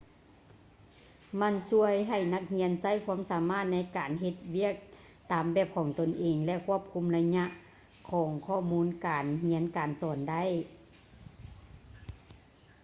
[1.39, 4.75] ມັນຊ່ວຍໃຫ້ນັກຮຽນໃຊ້ຄວາມສາມາດໃນການເຮັດວຽກ
[5.31, 7.45] ຕາມແບບຂອງຕົນເອງ ແລະ ຄວບຄຸມໄລຍະ
[8.11, 10.43] ຂອງຂໍ້ມູນການຮຽນການສອນໄດ້